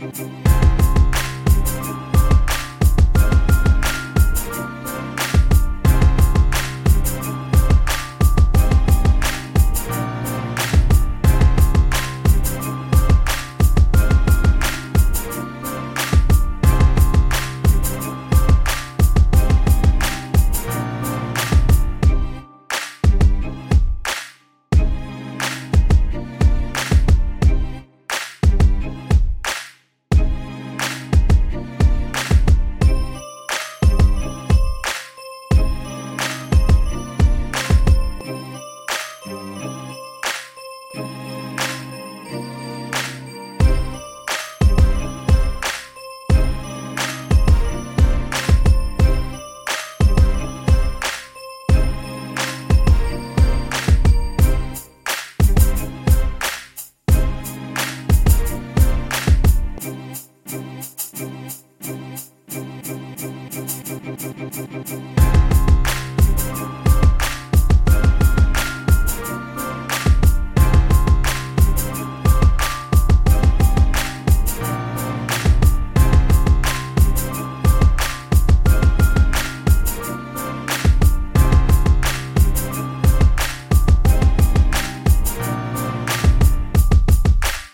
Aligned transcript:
Música 0.00 0.30